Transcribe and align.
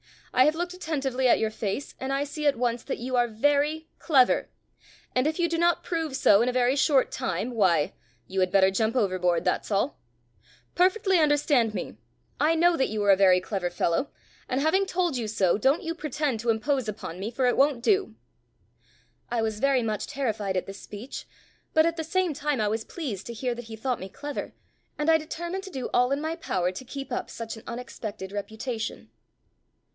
I 0.33 0.45
have 0.45 0.55
looked 0.55 0.73
attentively 0.73 1.27
at 1.27 1.37
your 1.37 1.51
face 1.51 1.93
and 1.99 2.11
I 2.11 2.23
see 2.23 2.47
at 2.47 2.55
once 2.55 2.81
that 2.83 2.97
you 2.97 3.15
are 3.17 3.27
very 3.27 3.87
clever, 3.99 4.49
and 5.13 5.27
if 5.27 5.37
you 5.39 5.47
do 5.47 5.59
not 5.59 5.83
prove 5.83 6.15
so 6.15 6.41
in 6.41 6.49
a 6.49 6.53
very 6.53 6.75
short 6.75 7.11
time, 7.11 7.51
why 7.51 7.93
you 8.25 8.39
had 8.39 8.49
better 8.51 8.71
jump 8.71 8.95
overboard, 8.95 9.43
that's 9.43 9.69
all. 9.69 9.99
Perfectly 10.73 11.19
understand 11.19 11.75
me. 11.75 11.97
I 12.39 12.55
know 12.55 12.75
that 12.77 12.87
you 12.89 13.03
are 13.03 13.11
a 13.11 13.15
very 13.17 13.39
clever 13.39 13.69
fellow, 13.69 14.09
and 14.49 14.59
having 14.61 14.87
told 14.87 15.17
you 15.17 15.27
so, 15.27 15.57
don't 15.59 15.83
you 15.83 15.93
pretend 15.93 16.39
to 16.39 16.49
impose 16.49 16.87
upon 16.87 17.19
me, 17.19 17.29
for 17.29 17.45
it 17.45 17.57
won't 17.57 17.83
do." 17.83 18.15
I 19.29 19.43
was 19.43 19.59
very 19.59 19.83
much 19.83 20.07
terrified 20.07 20.57
at 20.57 20.65
this 20.65 20.79
speech, 20.81 21.27
but 21.75 21.85
at 21.85 21.97
the 21.97 22.03
same 22.05 22.33
time 22.33 22.59
I 22.61 22.69
was 22.69 22.83
pleased 22.85 23.27
to 23.27 23.33
hear 23.33 23.53
that 23.53 23.65
he 23.65 23.75
thought 23.75 23.99
me 23.99 24.09
clever, 24.09 24.53
and 24.97 25.11
I 25.11 25.19
determined 25.19 25.65
to 25.65 25.69
do 25.69 25.89
all 25.93 26.09
in 26.11 26.21
my 26.21 26.35
power 26.37 26.71
to 26.71 26.85
keep 26.85 27.11
up 27.11 27.29
such 27.29 27.55
an 27.57 27.63
unexpected 27.67 28.31
reputation. 28.31 29.11